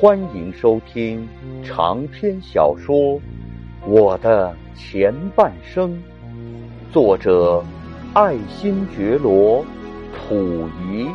[0.00, 1.28] 欢迎收听
[1.64, 2.96] 长篇小说
[3.84, 5.90] 《我的前半生》，
[6.92, 7.64] 作者
[8.14, 9.64] 爱新觉罗·
[10.12, 11.08] 溥仪，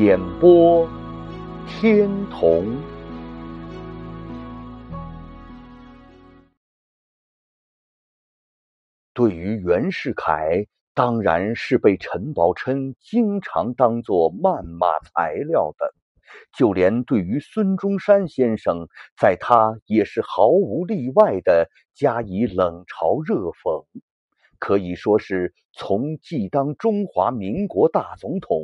[0.00, 0.88] 演播
[1.68, 2.76] 天童。
[9.14, 15.92] 对于袁世凯，当然是被陈宝琛经常当作谩骂材料的；
[16.56, 18.88] 就连对于孙中山先生，
[19.20, 23.84] 在他也是毫无例外的加以冷嘲热讽。
[24.58, 28.62] 可以说是从既当中华民国大总统，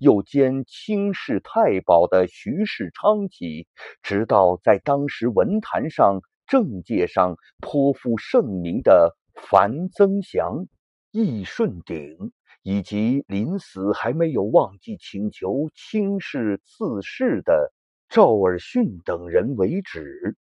[0.00, 3.68] 又兼清室太保的徐世昌起，
[4.02, 9.14] 直到在当时文坛上、政界上颇负盛名的。
[9.50, 10.66] 樊增祥、
[11.16, 12.32] 易顺鼎，
[12.64, 17.72] 以及临死还没有忘记请求清室赐谥的
[18.08, 20.34] 赵尔巽等人为止，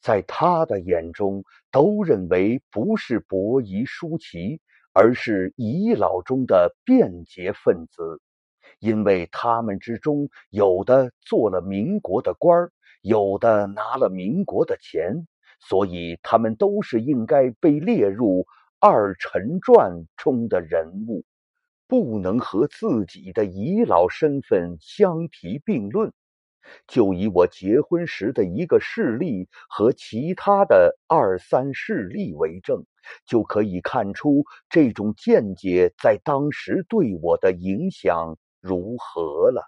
[0.00, 4.62] 在他的眼中，都认为不是伯夷叔齐，
[4.94, 8.22] 而是遗老中的便捷分子，
[8.78, 15.26] 因为他们之中有的做了民国的官儿，有的拿了民国的钱。
[15.60, 18.46] 所以，他们都是应该被列入
[18.84, 21.24] 二陈传中的人物，
[21.86, 26.12] 不能和自己的遗老身份相提并论。
[26.88, 32.84] 就以我结婚时的一个事例和其他的二三事例为证，
[33.24, 39.62] 就可以看出这种见解在当时对我的影响如何了。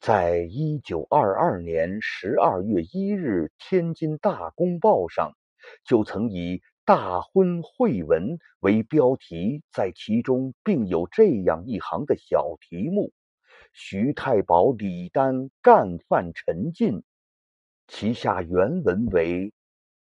[0.00, 5.32] 在一九二二年十二月一日，《天津大公报》上
[5.84, 13.12] 就曾以“大婚会文”为标题，在其中并有这样一行的小题目
[13.72, 17.02] ：“徐太保李丹干犯陈进。”
[17.88, 19.52] 其下原文为：“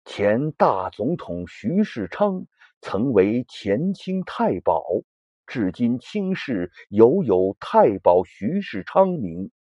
[0.07, 2.47] 前大总统徐世昌
[2.81, 4.83] 曾为前清太保，
[5.47, 9.51] 至今清室犹有太保徐世昌名。”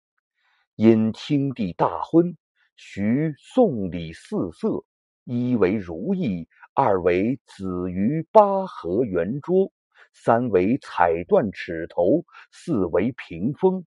[0.76, 2.38] 因清帝大婚，
[2.76, 4.84] 徐送礼四色：
[5.32, 9.70] 一为如意，二为紫鱼八合圆桌，
[10.12, 13.86] 三为彩缎尺头，四为屏风。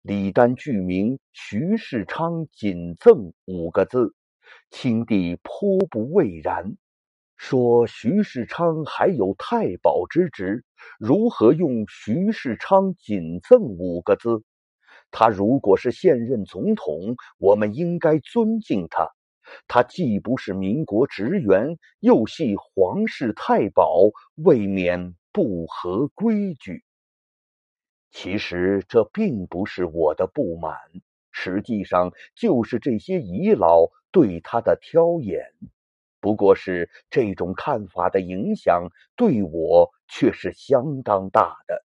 [0.00, 4.14] 李丹具名徐世昌谨赠五个字，
[4.70, 6.78] 清帝颇不畏然，
[7.36, 10.64] 说徐世昌还有太保之职，
[10.98, 14.42] 如何用徐世昌谨赠五个字？
[15.10, 19.10] 他如果是现任总统，我们应该尊敬他。
[19.66, 26.84] 他既不是民国职员，又系皇室太保，未免不合规矩。
[28.10, 30.76] 其实这并不是我的不满，
[31.30, 35.52] 实际上就是这些遗老对他的挑眼。
[36.20, 41.84] 不过是这种看法的影响，对我却是相当大的。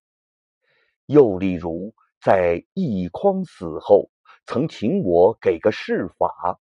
[1.06, 1.94] 又例如。
[2.24, 4.08] 在奕匡死后，
[4.46, 6.58] 曾请我给个示法。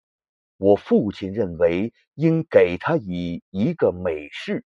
[0.58, 4.64] 我父亲认为应给他以一个美谥。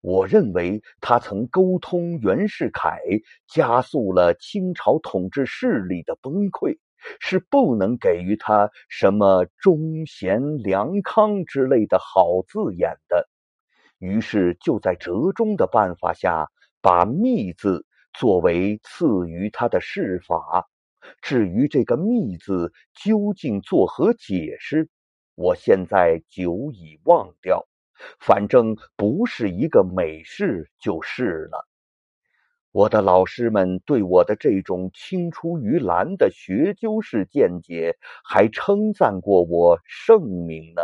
[0.00, 3.00] 我认为他曾沟通袁世凯，
[3.46, 6.78] 加速了清朝统治势力的崩溃，
[7.20, 13.28] 是不能给予他什么忠贤良康之类的好字眼的。
[13.98, 16.48] 于是就在折中的办法下，
[16.80, 17.86] 把“密”字。
[18.16, 20.68] 作为赐予他的谥法，
[21.20, 24.88] 至于这个“密”字究竟作何解释，
[25.34, 27.66] 我现在久已忘掉。
[28.18, 31.66] 反正不是一个美事就是了。
[32.72, 40.82] 我的老师们对我的这种青出于蓝的学究式见解，还称赞过我圣明呢。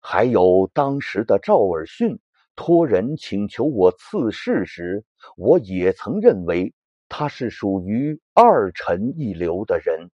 [0.00, 2.18] 还有当时的赵尔巽。
[2.54, 5.06] 托人请求我赐谥时，
[5.38, 6.74] 我也曾认为
[7.08, 10.10] 他是属于二臣一流的人，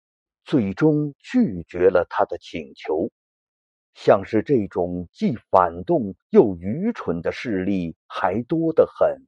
[0.46, 3.10] 最终拒绝了他的请求。
[3.92, 9.22] 像是这种既反动又愚蠢的势力还多得很。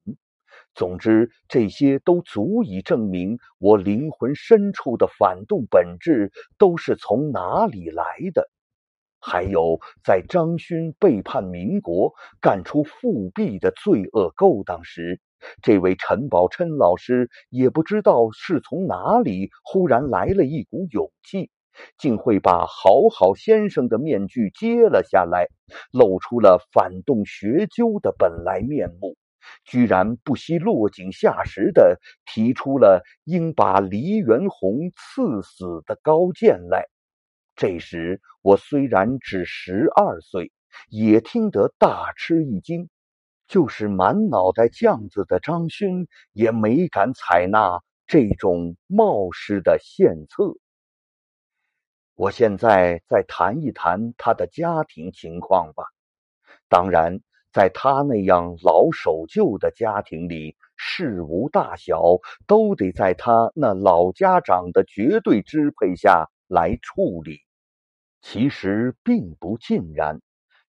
[0.74, 8.48] 总之，这些都足以证明我灵魂深处的反动本质都是从哪里来的。
[9.18, 15.20] 还有，在张勋背叛民国、干出复辟的罪恶勾当时，
[15.62, 21.50] 这位陈宝琛老师也不知道是从哪里忽然来了一股勇气，
[21.96, 25.46] 竟会把好好先生的面具揭了下来，
[25.92, 29.16] 露出了反动学究的本来面目，
[29.64, 36.86] 居然不惜落井下石的提出了应把黎元洪赐死的高见来。
[37.54, 40.52] 这时我虽然只十二岁，
[40.90, 42.88] 也听得大吃一惊。
[43.48, 50.54] 就是满脑袋酱子的张勋，也没敢采纳这种冒失的献策。
[52.14, 55.84] 我现在再谈一谈他的家庭情况吧。
[56.68, 57.20] 当然，
[57.52, 67.40] 在他那样老守旧的家庭里，事无大小都得在他那老家长的绝对支配下来处理。
[68.20, 70.20] 其实并不尽然。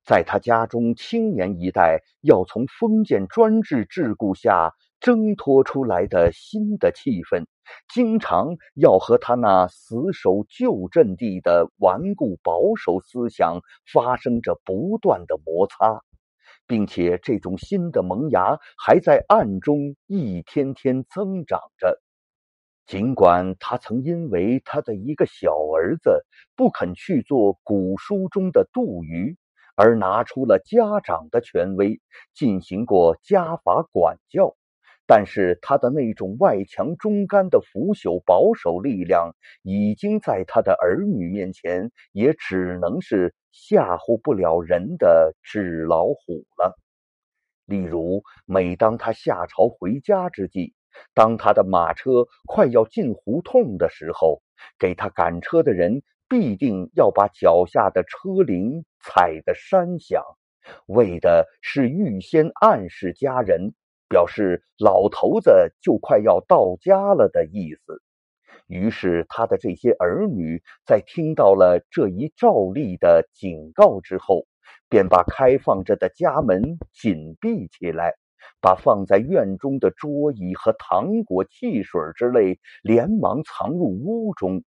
[0.06, 7.46] 在他家中，青年一代要从封建专制桎梏下挣脱出来的新的气氛，
[7.94, 13.62] 经常要和他那死守旧阵地的顽固保守思想
[13.94, 16.02] 发生着不断的摩擦，
[16.66, 22.02] 并且这种新的萌芽还在暗中一天天增长着。
[22.88, 26.26] 尽管他曾因为他的一个小儿子
[26.56, 29.38] 不肯去做古书中的杜鱼。
[29.82, 32.02] 而拿出了家长的权威，
[32.34, 34.58] 进行过家法管教，
[35.08, 39.32] 但是他的那种外强中干的腐朽保守力量，
[39.64, 46.78] 已经在他的儿女面前，也只能是吓唬不了人的纸老虎了。
[47.64, 50.74] 例如，每当他下朝回家之际，
[51.14, 54.42] 当他的马车快要进胡同的时候，
[54.78, 56.04] 给他赶车的人。
[56.30, 60.24] 必定要把脚下的车铃踩得山响，
[60.86, 63.74] 为的是预先暗示家人，
[64.08, 68.02] 表示老头子就快要到家了的意思。
[68.68, 74.46] 于是，他的这些儿女在听到了这一照例的警告之后，
[74.88, 78.14] 便把开放着的家门紧闭起来，
[78.62, 84.64] 把放在院中的桌椅和糖果、汽水之类连忙藏入屋中。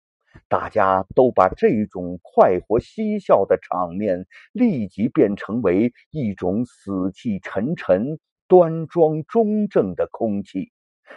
[0.48, 8.18] 大家都把这种快活嬉笑的场面立即变成为一种死气沉沉、
[8.48, 10.72] 端庄中正的空气，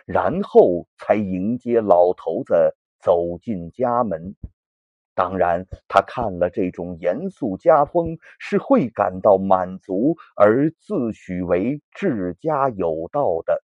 [0.06, 4.36] 然后才迎接老头子走进家门。
[5.16, 13.64] 当然，他看了这种严肃家风，是会感到满足而自诩为治家有道的。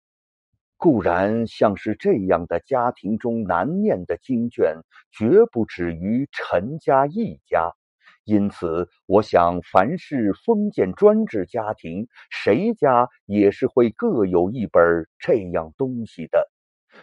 [0.79, 4.77] 固然，像是这样的家庭中难念的经卷，
[5.11, 7.73] 绝不止于陈家一家。
[8.23, 16.49] 因此，我想，凡是封建专制家庭，谁家也是会各有一本这样东西的。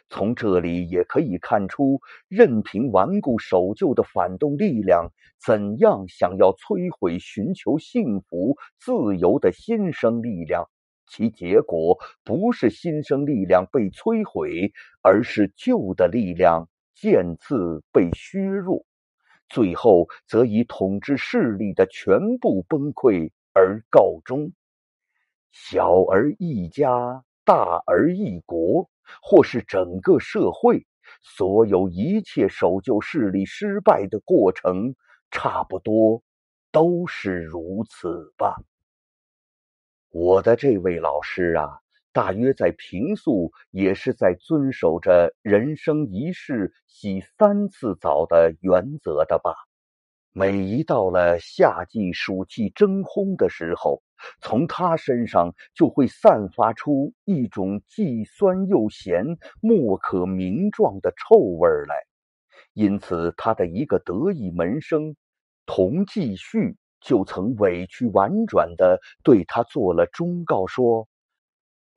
[0.08, 2.00] 从这里也可以看出，
[2.30, 5.10] 任凭顽固守旧的反动力量
[5.46, 10.70] 怎样想要摧毁寻求幸福自由的新生力量。
[11.08, 14.72] 其结果不是新生力量被摧毁，
[15.02, 18.86] 而是旧的力量渐次被削弱，
[19.50, 24.52] 最后则以统治势力的全部崩溃而告终。
[25.52, 28.90] 小而一家，大而一国，
[29.22, 30.86] 或是整个社会，
[31.22, 34.96] 所有一切守旧势力失败的过程，
[35.32, 36.22] 差不多
[36.72, 38.56] 都是如此吧。
[40.18, 41.82] 我的这位老师啊，
[42.14, 49.54] 大约在平素也是在遵守着人生一世洗三次澡的原则的吧。
[50.32, 54.02] 每一到了夏季暑气蒸烘的时候，
[54.40, 59.26] 从他身上就会散发出一种既酸又咸、
[59.60, 61.96] 莫可名状的臭味来。
[62.72, 65.18] 因此，他的一个得意门生
[65.66, 66.78] 童继续。
[67.02, 71.08] 就曾委屈婉转的对他做了忠告，说：“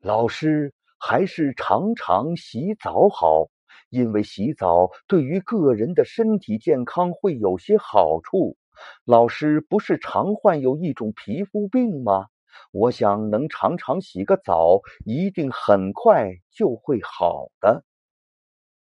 [0.00, 3.48] 老师还是常常洗澡好，
[3.88, 8.56] 因为洗澡对于个人的身体健康会有些好处。
[9.04, 12.26] 老师不是常患有一种皮肤病吗？
[12.70, 17.84] 我想能常常洗个澡，一定很快就会好的。”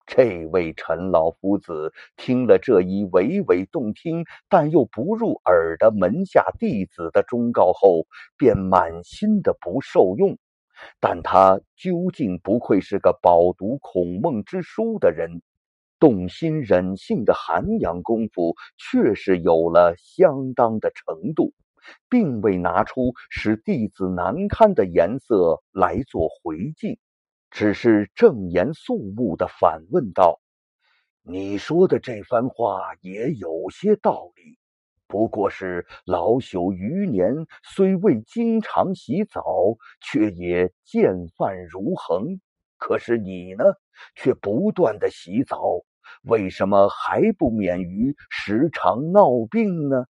[0.08, 10.38] 这位陈老夫子听了这一娓娓动听但又不入耳的门下弟子的忠告后，便满心的不受用。
[11.00, 15.42] 但他究竟不愧是个饱读孔孟之书的人，
[16.00, 21.54] 动心忍性的涵养功夫确实有了相当的程度，
[22.10, 26.98] 并未拿出使弟子难堪的颜色来做回敬。
[27.50, 30.40] 只是正严肃穆的反问道
[31.24, 34.58] ：“你说的这番话也有些道理，
[35.08, 39.44] 不过是老朽余年，虽未经常洗澡，
[40.02, 42.40] 却也见饭如恒。
[42.78, 43.64] 可是你呢，
[44.16, 45.82] 却不断的洗澡，
[46.24, 50.06] 为什么还不免于时常闹病呢？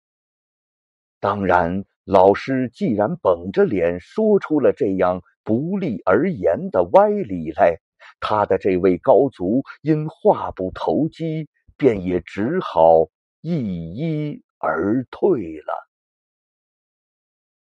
[1.20, 7.78] 当然，老师既然绷着脸说出了这样不利而言的歪理来，
[8.20, 11.48] 他的这位高足因话不投机，
[11.78, 13.08] 便也只好
[13.42, 13.56] 一
[13.96, 15.88] 一而退了。